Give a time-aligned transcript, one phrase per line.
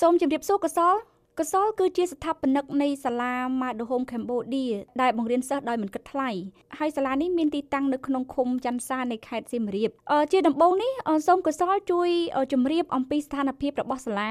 [0.00, 0.94] សូមជម្រាបសួរកសល
[1.40, 4.72] កសលគឺជាស្ថាបនិកនៃសាលា Madhom Cambodia
[5.02, 6.30] ដែលបង្រៀនសិស្សដោយមិនគិតថ្លៃ
[6.78, 9.90] ហើយសាលានេះមានទីតាំងនៅក្នុងឃុំច័ន្ទសានៃខេត្តសៀមរាប
[10.32, 10.92] ជាដំបូងនេះ
[11.26, 12.08] សូមកសលជួយ
[12.52, 14.30] ជម្រាបអំពីស្ថានភាពរបស់សាលា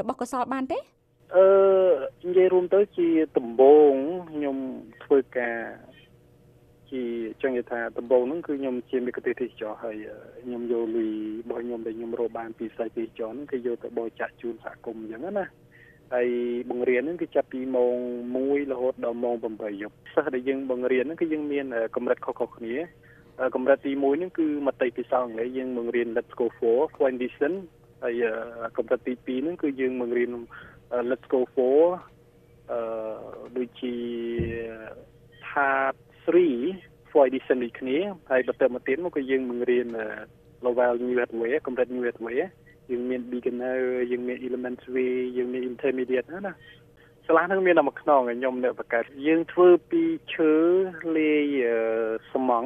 [0.00, 0.78] របស់កសលបានទេ
[1.36, 1.46] អឺ
[2.26, 3.08] និយាយរួមទៅជា
[3.38, 3.92] ដំបូង
[4.30, 4.56] ខ្ញុំ
[5.04, 5.58] ធ្វើការ
[6.92, 7.02] ជា
[7.42, 9.96] ចឹងនិយាយថាដំបូងហ្នឹងគឺខ្ញុំជាមេកទេសទេសចរហើយ
[10.44, 15.46] ខ្ញុំយកលុយរបស់ខ្ញុំដែលខ្ញុំរកបានពីស្អីទេសចរហ្នឹងគឺយកទៅបរិច្ចាគជូនសហគមន៍អញ្ចឹងណា
[16.14, 16.28] ហើយ
[16.70, 17.96] បង្រៀនហ្នឹងគឺចាប់ពីម៉ោង
[18.34, 21.66] 1រហូតដល់ម៉ោង8យប់សិស្សដែលយើងបង្រៀនហ្នឹងគឺយើងមាន
[21.96, 22.74] កម្រិតខុសៗគ្នា
[23.54, 27.52] កម្រិតទី1ហ្នឹងគឺមតិពិសោធន៍អង់គ្លេសយើងបង្រៀន Let's go for condition
[28.02, 28.22] ហើយ
[28.76, 30.30] កម្រិតទី2ហ្នឹងគឺយើងបង្រៀន
[31.10, 31.80] Let's go for
[32.70, 32.80] អឺ
[33.56, 33.94] ដូចជា
[35.46, 35.96] part
[36.30, 37.96] 3 for edition នេះគ្នា
[38.30, 39.86] ហើយបន្តមកទៀតមកគឺយើងបង្រៀន
[40.64, 42.38] level new way កម្រិត new way
[42.90, 43.78] យើងមាន beginner
[44.10, 46.52] យើងមាន elementary យើងមាន intermediate ណា
[47.26, 50.02] សាលានឹងមានតែមួយខ្នងខ្ញុំនៅបង្កើតយើងធ្វើពី
[50.34, 50.52] ឈើ
[51.16, 51.58] លាយ
[52.32, 52.64] សំង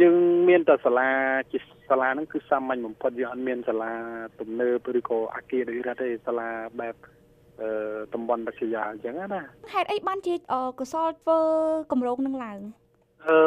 [0.00, 0.14] យើង
[0.48, 1.10] មានតែសាលា
[1.52, 3.92] ជាសាលាហ្នឹងគឺសាមញ្ញបំផុតយើងអត់មានសាលា
[4.40, 6.50] ទំនើបឬក៏អគារឬរ៉ាទេសាលា
[6.80, 7.17] បែបអឺ
[8.14, 9.42] តំបន់វិទ្យាអញ្ចឹងណា
[9.74, 10.34] ហេតុអីបានជា
[10.80, 11.38] កសលធ្វើ
[11.92, 12.58] គម្រោងនឹងឡើង
[13.28, 13.38] អឺ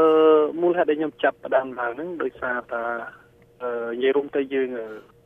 [0.62, 2.84] មូលហេតុដែលខ្ញុំចាប់ផ្ដើមឡើងហ្នឹងដោយសារតែ
[3.62, 4.70] អឺនិយាយរួមទៅយើង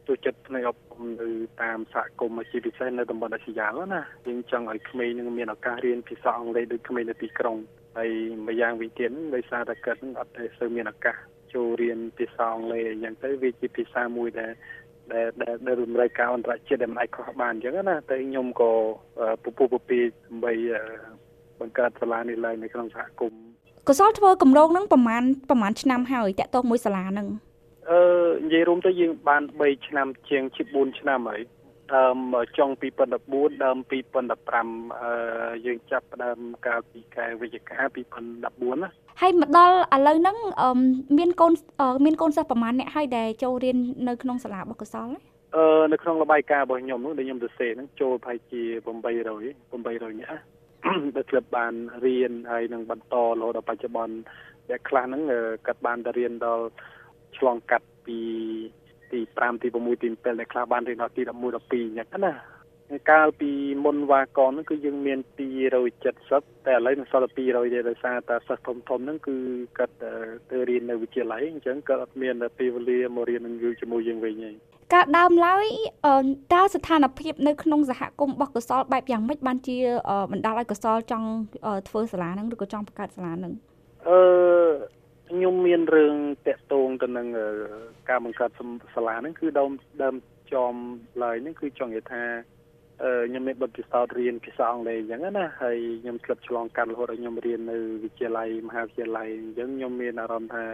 [0.07, 1.29] ចូលចិត្តផ្នែកអប់រំនៅ
[1.61, 7.57] តាមសហគមន៍ជាពិសេសនៅតំបន់អាស៊ីយ៉ាណាយើងចង់ឲ្យក្មេងនឹងមានឱកាសរៀនភាសាអង់គ្លេសដូចក្មេងនៅទីក្រុង
[7.97, 8.11] ហើយ
[8.47, 11.15] ម្យ៉ាងវិញទៀតដោយសារតែគាត់អត់ទេសូវមានឱកាស
[11.53, 14.51] ចូលរៀនភាសាអង់គ្លេសអញ្ចឹងទៅវាជាភាសាមួយដែល
[15.13, 15.27] ដែល
[15.67, 18.71] ដែលរំលែកការអន្តរជាតិដែលមិនអាចខុសបានអញ្ចឹងណាតែខ្ញុំក៏
[19.43, 20.53] ពពុះពពីដើម្បី
[21.59, 23.41] បង្កើតសាលានេះឡើងនៅក្នុងសហគមន៍
[23.89, 27.27] កសលធ្វើកម្រងនឹងប្រហែលប្រហែលឆ្នាំហើយតាក់ទងមួយសាលានឹង
[27.89, 27.99] អឺ
[28.45, 31.41] និយាយរួមទៅយើងបាន3ឆ្នាំជាងជា4ឆ្នាំហើយ
[31.93, 32.17] ដើម
[32.57, 32.69] ចុង
[33.21, 33.77] 2014ដើម
[34.31, 37.79] 2015អឺយើងចាប់ផ្ដើមកាលពីខែវិច្ឆិកា
[38.25, 38.89] 2014ណា
[39.21, 40.37] ហើយមកដល់ឥឡូវហ្នឹង
[41.17, 41.53] មានកូន
[42.05, 43.77] មានកូនសិស្សប្រហែលអ្នកហើយដែលចូលរៀន
[44.07, 45.09] នៅក្នុងសាលាបកសល
[45.55, 48.61] អឺនៅក្នុងរបាយការណ៍របស់ខ្ញុំនោះដែលខ្ញុំសរសេរហ្នឹងចូលប្រហែលជា
[49.23, 50.41] 800 800នាក់
[51.15, 51.73] ដែលធ្លាប់បាន
[52.05, 54.15] រៀនហើយនឹងបន្តរហូតដល់បច្ចុប្បន្ន
[54.69, 55.21] អ្នកខ្លះហ្នឹង
[55.67, 56.65] គាត់បានទៅរៀនដល់
[57.37, 58.19] ឆ្លងកាត់ពី
[59.15, 62.33] ទី5ទី6ទី7ដែលខ្លះបានរៀនដល់ទី11 12អញ្ចឹងណា
[63.11, 63.51] កាលពី
[63.85, 65.19] មុនវ៉ាកនហ្នឹងគឺយើងមាន
[65.87, 69.35] 270តែឥឡូវនឹងសល់តែ200ទេដោយសារតែសិស្សធំធំហ្នឹងគឺ
[69.77, 69.95] គាត់
[70.51, 74.51] ទៅរៀននៅវិទ្យាល័យអញ្ចឹងគាត់អត់មានពេលវេលាមករៀននឹងយូរជាមួយយើងវិញទេ
[74.93, 75.65] ការដើមឡើយ
[76.53, 79.77] តើស្ថានភាពនៅក្នុងសហគមន៍របស់កសលបែបយ៉ាងម៉េចបានជា
[80.31, 81.27] បណ្ដាលឲ្យកសលចង់
[81.87, 83.53] ធ្វើសាលាហ្នឹងឬក៏ចង់បង្កើតសាលាហ្នឹង
[84.09, 84.17] អឺ
[85.29, 86.15] ខ្ញុំមានរឿង
[86.47, 87.27] តាក់ទងទៅនឹង
[88.09, 88.51] ការបង្កើត
[88.95, 89.71] សាលាហ្នឹងគឺដើម
[90.03, 90.15] ដើម
[90.53, 90.73] ចំ
[91.23, 92.23] ឡើយហ្នឹងគឺចង់និយាយថា
[93.27, 100.65] ខ្ញុំមានបទពិសោធន៍រៀនភាសាអង់គ្លេសអញ្ចឹងណាហើយខ្ញុំធ្លាប់ឆ្លងកាត់រហូតដល់ខ្ញុំរៀននៅវិទ្យាល័យមហាវិទ្យាល័យអញ្ចឹងខ្ញុំមានអារម្មណ៍ថា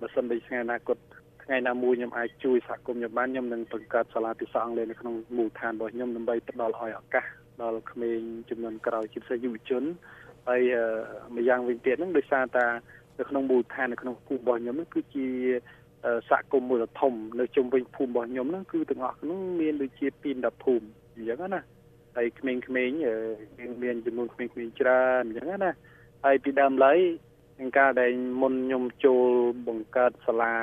[0.00, 0.98] បើសិនជាថ្ងៃអនាគត
[1.44, 7.24] ថ្ងៃណាមួយខ្ញុំអាចជួយសហគមន៍ខ្ញុំបានខ្ញុំនឹងបង្កើតសាលាភាសាអង់គ្លេសនៅក្នុងមូលដ្ឋានរបស់ខ្ញុំដើម្បីផ្ដល់ឲ្យឱកាស
[7.62, 9.84] ដល់ក្មេងចំនួនក្រោយជាពិសេសយុវជន
[10.48, 10.62] ហើយ
[11.36, 12.66] ម្យ៉ាងវិញទៀតហ្នឹងដោយសារតែ
[13.18, 15.26] នៅក្នុងមូលដ្ឋាននៅក្នុងភូមិរបស់ខ្ញុំហ្នឹងគឺជា
[16.30, 20.06] សហគមន៍មូលធំនៅជុំវិញភូមិរបស់ខ្ញុំហ្នឹងគឺទាំងអស់ហ្នឹងមានដូចជា
[20.36, 21.60] 210ភូមិអញ្ចឹងណា
[22.16, 22.60] ហើយក្មេងៗ
[23.04, 25.72] យើងមានចំនួនក្មេងៗច្រើនអញ្ចឹងណា
[26.24, 26.98] ហើយពីដើមឡើយ
[27.60, 28.12] នឹងការដែល
[28.42, 29.28] មុនខ្ញុំចូល
[29.68, 30.54] បង្កើតសាលា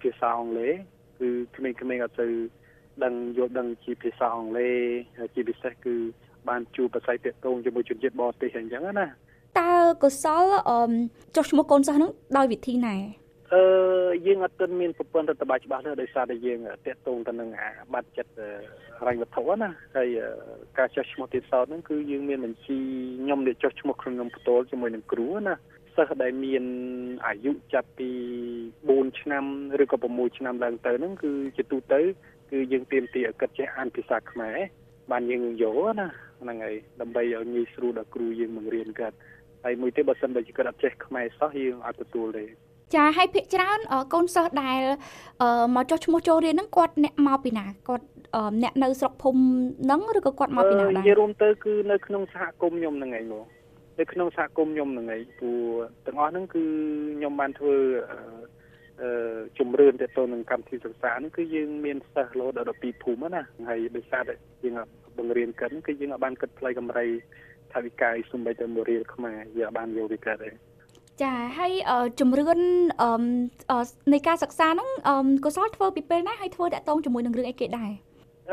[0.00, 0.74] ភាសាអង់គ្លេស
[1.20, 2.28] គឺក្មេងៗអត់ទៅ
[3.04, 4.70] ដឹងយល់ដឹងជាភាសាអង់គ្លេ
[5.18, 5.94] សជាពិសេសគឺ
[6.48, 9.06] បានជួបប្រស័យតាក់ទងជាមួយជនជាតិបរទេសអញ្ចឹងណា
[9.58, 9.72] តើ
[10.02, 10.44] កុសល
[11.36, 12.96] ចុះឈ្មោះកូនសិស្សហ្នឹងដោយវិធីណា
[13.54, 13.62] អឺ
[14.26, 18.32] យើងអត់ទាន់មានប្រព័ន្ធរដ្ឋបាលច្បាស់ទេដោយសារតែយើងតាក់ទងទៅនឹងអាបាត់ចិត្ត
[19.06, 20.08] រញ្ញវត្ថុណាហើយ
[20.78, 22.78] ការចុះឈ្មោះទៀតសោតហ្នឹងគឺយើងមានបញ្ជី
[23.22, 25.54] ខ្ញុំដែលចុះឈ្មោះក្នុងខ្ញុំផ្ទាល់ជាមួយនឹងគ្រូណា
[25.96, 26.64] សិស្សដែលមាន
[27.26, 28.10] អាយុចាប់ពី
[28.64, 29.44] 4ឆ្នាំ
[29.82, 32.00] ឬក៏6ឆ្នាំឡើងទៅហ្នឹងគឺជាទូទៅ
[32.50, 34.58] គឺយើងទៀមទីឲ្យគិតចេះអានភាសាខ្មែរ
[35.10, 36.08] បានយើងយកណា
[36.42, 39.16] ហ្នឹងហើយដើម្បីឲ្យងាយស្រួលដល់គ្រូយើងបង្រៀនគាត់
[39.64, 42.44] ហើយមួយទៀតបើសិនបើគាត់អត់ចេះខ្មែរសោះយើងអត់ទទួលទេ
[42.94, 43.78] ចាឲ្យភាកច្រើន
[44.14, 44.80] កូនសិស្សដែល
[45.76, 48.06] មកចុះឈ្មោះចូលរៀនហ្នឹងគាត់អ្នកមកពីណាគាត់
[48.62, 49.40] អ្នកនៅស្រុកភូមិ
[49.84, 53.44] ហ្នឹងឬក៏គាត់មកពីណាដែរនិយាយរួមទៅគឺនៅក្នុងសហគមន៍ខ្ញុំហ្នឹងឯងមក
[54.00, 55.62] នៅក្នុងសហគមន៍ខ្ញុំហ្នឹងឯងព្រោះ
[56.06, 56.64] ទាំងអស់ហ្នឹងគឺ
[57.16, 57.76] ខ្ញុំបានធ្វើ
[59.00, 64.34] អឺជំរឿនទៅទៅនឹងកម្មវិធីសិក្សាហ្នឹងគឺយើងមានសិស្សរហូតដល់12ភូមិណាហើយដោយសារតែ
[64.64, 64.74] យើង
[65.18, 67.04] បង្រៀនកិនគឺយើងអាចបានគិតផ្លៃកម្រៃ
[67.74, 70.54] ថាវិការសំបីទៅមួយរៀលខ្មែរយើងបានយកវិការដែរ
[71.22, 71.72] ចាហើយ
[72.20, 72.60] ជំរឿន
[74.12, 74.88] នៃការសិក្សាហ្នឹង
[75.44, 77.90] កុសលធ្វើពីពេលណាហើយធ្វើតាក់ទងជាមួយនឹងរឿងអីគេដែរ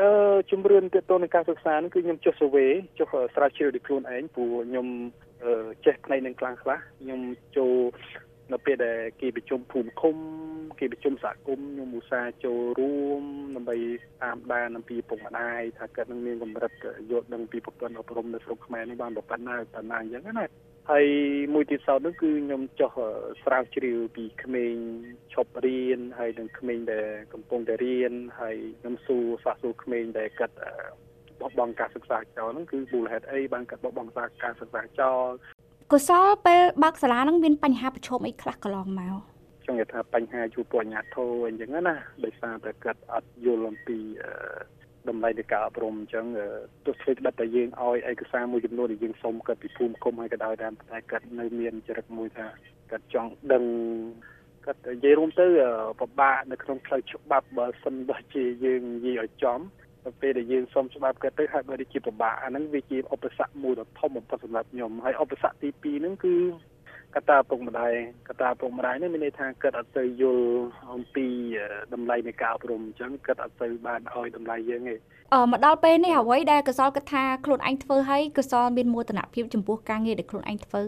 [0.00, 4.86] អឺជំរឿនទាក់ទងនឹងការសិក្សានេះគឺខ្ញុំចុះ survey ចុះស្រាវជ្រាវដោយខ្លួនឯងព្រោះខ្ញុំ
[5.84, 7.20] ចេះផ្នែកនឹងខ្លាំងខ្លះខ្ញុំ
[7.56, 7.74] ចូល
[8.52, 10.16] នៅពេលដែលគេប្រជុំភូមិឃុំ
[10.78, 13.22] គេប្រជុំសហគមន៍ខ្ញុំឧស្សាហ៍ចូលរួម
[13.56, 13.76] ដើម្បី
[14.22, 16.72] តាមដានអំពីពុកម្ដាយថាគាត់នឹងមានកម្រិត
[17.10, 20.46] យល់ដឹងពីប្រព័ន្ធអប់រំនៅស្រុកខ្មែរនេះបានប៉ុណ្ណាប៉ុណ្ណាអញ្ចឹងណា
[20.90, 21.08] ហើយ
[21.54, 22.90] មួយទៀតសោតនោះគឺខ្ញុំចោះ
[23.44, 24.74] ស្រាវជ្រាវពីក្មេង
[25.34, 30.56] ឈប់រៀនហើយនិងក្មេងដែលកំពុងតែរៀនហើយខ្ញុំសួរសាកសួរក្មេងដែលគាត់
[31.40, 35.28] បោះបង់ការសិក្សាចោលហ្នឹងគឺមូលហេតុអីបានគាត់បោះបង់ការសិក្សាចោល
[35.92, 39.16] កុសលពេលបើកសាលាហ្នឹងមានបញ្ហាប្រឈមអីខ្លះកន្លងមក
[39.66, 43.98] ចង់និយាយថាបញ្ហាជួបបញ្ហាធោអញ្ចឹងណាដោយសារតែគាត់អត់យល់អំពី
[45.08, 46.26] តម្លៃនៃការអប់រំអញ្ចឹង
[46.86, 52.46] ទោះធ្វើក្បិតតែយើងឲ្យឯកសារមួយចំនួនដែលយើងសុំគាត់ពីភូមិគុំឲ្យក៏ដោយដែរតែគាត់នៅមានចរិតមួយថា
[52.90, 53.64] គាត់ចង់ដឹង
[54.66, 55.46] គាត់និយាយរួមទៅ
[56.00, 59.60] ពិបាកនៅក្នុងផ្លូវច្បាប់បើសិនបើជាយើងនិយាយឲ្យចំ
[60.20, 66.34] ពេលដែលយើងសុំច្បាប់គាត់ទៅហើយបើដូចជាពិបាកអាហ្នឹងវាជាឧបសគ្គមួយដ៏ធំបំផុតសម្រាប់ខ្ញុំហើយឧបសគ្គទី2ហ្នឹងគឺ
[67.16, 67.92] កតាពុកម្ដាយ
[68.28, 70.48] កតាពុកម្ដាយនេះមានន័យថាគាត់អត់ទៅយល់
[70.94, 71.26] អំពី
[71.94, 74.96] តម្លៃនៃការអប់រំអញ្ចឹងគាត់អត់ទៅបានឲ្យតម្លៃយើងទេ
[75.34, 80.84] អឺមកដល់ពេលនេះអ្វីដែលកសលគិតថាខ្លួនឯងធ្វើហើយកសលមានមោទនភាពចំពោះការងារដែលខ្លួនឯងធ្វើ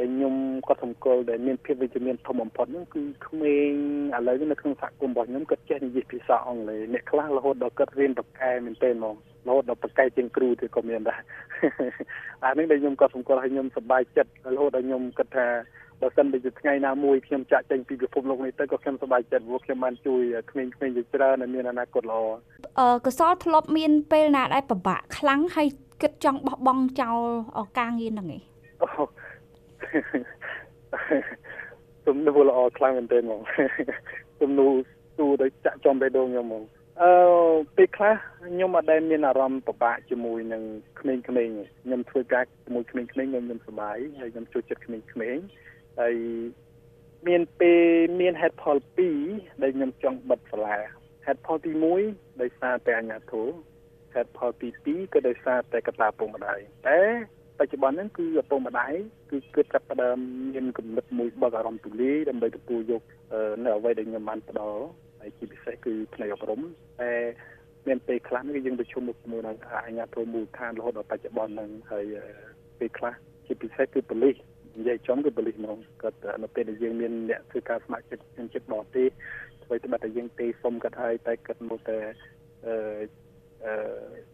[0.00, 0.34] ដែលខ្ញុំ
[0.68, 3.72] គាត់សម្គាល់ដែលមានភាពវិជ្ជមានធំបំផុតហ្នឹងគឺក្មេង
[4.16, 9.14] ឥឡូវនេះនៅក្នុងសហគមន៍របស់ខ្ញុំគាត់ចេះនិយាយភាសាអង់គ្លេសអ្នកខ្លះរហូតដល់គាត់រៀនបកកែមែនទែនហ្មង
[9.46, 11.20] រហូតដល់បកកែជាងគ្រូទៀតក៏មានដែរ
[12.44, 15.48] អានេះដែលខ្ញុំក៏សម្គាល់ឲ្យខ្ញុំសប្បាយចិត្តរហូតដល់ខ្ញុំគិតថា
[16.00, 22.20] បើសិនជាថ្ងៃណាមួយខ្ញុំចាក់ចេញពីពិភពលោកនេះទៅក៏ខ្ញុំសប្បាយចិត្តព្រោះខ្ញុំបានជួយក្មេងៗជាច្រើនដែលមានអនាគតល្អ
[22.80, 25.68] អឺកសលធ្លាប់មានពេលណាដែលពិបាកខ្លាំងហើយ
[26.02, 27.18] គិតចង់បោះបង់ចោល
[27.78, 28.42] ការងារហ្នឹងឯង
[32.06, 33.40] ទំនួលល្អខ្លាំងមែនទែនហ្មង
[34.42, 34.72] ទំនួល
[35.18, 36.62] ទូទៅចាក់ចំបេះដូងខ្ញុំហ្មង
[37.02, 37.10] អឺ
[37.76, 38.14] ពេលខ្លះ
[38.46, 40.62] ខ្ញុំអត់ដែលមានអារម្មណ៍ពិបាកជាមួយនឹង
[41.00, 45.44] ក្មេងៗខ្ញុំធ្វើការជាមួយក្មេងៗខ្ញុំខ្ញុំសប្បាយហើយខ្ញុំជួយចិត្តក្មេងៗ
[46.00, 46.14] ហើយ
[47.28, 47.82] មានពេល
[48.20, 48.76] មានហេតុផល
[49.18, 50.78] 2ដែលខ្ញុំចង់បិទសាលា
[51.26, 51.72] ហេតុផលទី
[52.06, 53.42] 1ដោយសារតែអញ្ញាធិ
[54.14, 56.58] ហេតុផលទី2ក៏ដោយសារតែកត្តាពុកម្ដាយ
[56.88, 57.00] តែ
[57.58, 58.92] បច្ចុប្បន្នហ្នឹងគឺឪពុកម្ដាយ
[59.30, 60.18] គឺគិតចាប់ផ្ដើម
[60.54, 63.02] មានគំនិតមួយបើកអារម្មណ៍ទូលាយដើម្បីទទួលយក
[63.64, 64.82] នៅអ្វីដែលខ្ញុំបានផ្ដល់
[65.20, 66.60] ហើយជាពិសេសគឺផ្នែកអប់រំ
[67.00, 67.12] តែ
[67.86, 69.56] មានពេលខ្លះគឺយើងប្រជុំមុខជាមួយនឹង
[69.86, 72.04] អាជ្ញាធរមូលដ្ឋានរហូតដល់បច្ចុប្បន្នហ្នឹងហើយ
[72.78, 73.14] ពេលខ្លះ
[73.46, 74.36] ជាពិសេសគឺប៉ូលីស
[74.78, 79.08] និយាយចំគឺប៉ូលីសហ្មងគាត់នៅពេលដែលយើងមានអ្នកធ្វើការស្ម័គ្រចិត្តជនជាតិបរទេស
[79.64, 81.98] ធ្វើត្បិតតែយើងទេសុំគាត់ហើយតែគាត់មកតែ
[82.66, 82.74] អឺ
[83.64, 83.74] អឺ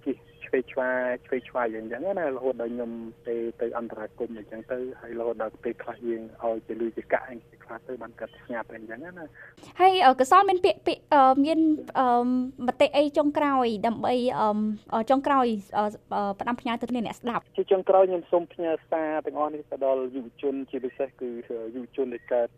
[0.05, 0.17] ជិះ
[0.55, 2.91] ឆ្វេងឆ្វាយឆ្វេងឆ្វាយយ៉ាងចឹងណារហូតដល់ខ្ញុំ
[3.29, 9.27] ទៅទៅអន្តរាគមន៍អញ្ចឹងទៅហើយរហូតដល់ពេលខ្លះយើងឲ្យជាលុយជាកាក់អីខ្លះទៅបានកាត់ស្ងាត់អញ្ចឹងណា
[9.81, 11.03] ហើយកសលមានពាក្យពាក្យ
[11.45, 11.61] មាន
[12.67, 14.15] មតិអីចុងក្រោយ ដើម្បី
[15.11, 15.47] ចុងក្រោយ
[16.41, 21.31] ផ្ដាំផ្ញើទៅគ្នាអ្នកស្ដាប់ជាចុងក្រោយខ្ញុំសូមផ្ញើសារទាំងអស់នេះទៅដល់យុវជនជាពិសេសគឺ
[21.75, 22.49] យុវជនដែលកើត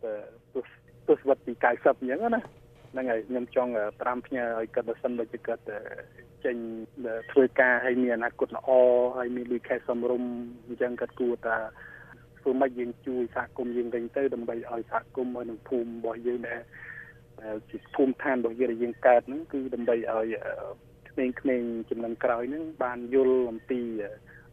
[0.53, 0.69] ទស្ស
[1.07, 2.41] ទស្សវត្សទី90អញ្ចឹងណា
[2.91, 5.63] ហ្នឹងហើយខ្ញុំចង់ប្រាំផ្ញើឲ្យគាត់បើសិនបើជាគាត់
[6.45, 6.57] ចេញ
[7.31, 8.69] ធ្វើការឲ្យមានអនាគតល្អ
[9.17, 10.23] ហើយមានលុយខែសំរុំ
[10.65, 11.57] អញ្ចឹងគាត់គួរតែ
[12.39, 16.61] ធ្វើម៉េចយើងជួយសហគមន៍យើងវិញទៅដើម្បីឲ្យសហគមន៍ឲ្យនឹងភូមិរបស់យើងដែល
[17.69, 20.25] ជាភូមិឋានរបស់យើងដែលយើងកើតហ្នឹងគឺដើម្បីឲ្យ
[21.39, 23.79] ក្មេងៗចំនួនក្រោយហ្នឹងបានយល់អំពី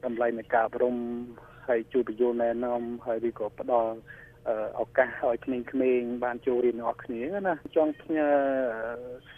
[0.05, 0.97] តម្លៃនៃការអប់រំ
[1.69, 3.95] ហើយជួយបញ្យល់ណែនាំហើយវាក៏ផ្ដល់
[4.81, 8.29] ឱកាសឲ្យក្មេងៗបានចូលរៀនទាំងអស់គ្នាណាចង់ផ្ញើ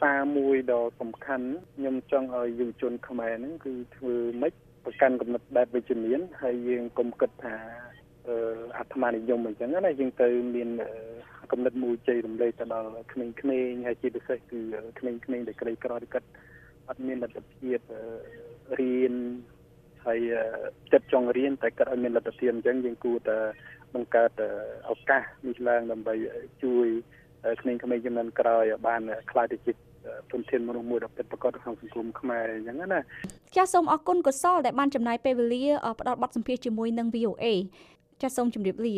[0.01, 4.53] សារមួយដ៏សំខាន់ខ្ញុំចង់ឲ្យយុវជនខ្មែរហ្នឹងគឺធ្វើម៉េច
[4.85, 7.57] ប្រកាន់កំណត់បែបវិជ្ជមានហើយយើងកុំគិតថា
[8.29, 8.37] អឺ
[8.79, 10.69] អាត្មានិយមអញ្ចឹងណាយើងទៅមាន
[11.53, 14.61] កំណត់មួយជ័យរំលែកទៅដល់ក្មេងៗហើយជាពិសេសគឺ
[14.99, 16.29] ក្មេងៗដែលក្រីក្រដែលគាត់
[16.89, 17.79] អត់មានលទ្ធភាព
[18.81, 19.15] រៀន
[20.07, 20.21] ហើយ
[20.93, 23.39] ចិត្តចង់រៀនតែគាត់អត់មានលទ្ធភាពអញ្ចឹងយើងគួរតែ
[23.95, 24.31] បង្កើត
[24.91, 26.15] ឱកាសនេះឡើងដើម្បី
[26.63, 26.87] ជួយ
[27.61, 29.73] ក្មេងៗចំនួនក្រោយឲ្យបានខ្លាយទៅជា
[30.33, 33.01] ធនធានមនុស្សមួយដ៏ពិតប្រាកដក្នុងសង្គមខ្មែរអញ្ចឹងណា
[33.57, 35.65] ចាសសូមអរគុណកុសលដែលបានចំណាយពេលវេលា
[36.01, 37.45] ផ្ដល់បទសម្ភាសន៍ជាមួយនឹង VOA
[38.23, 38.97] ចាសសូមជម្រាបលា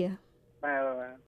[0.65, 1.09] បាទ